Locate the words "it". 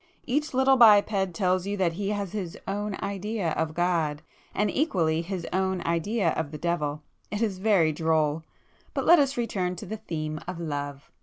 7.29-7.43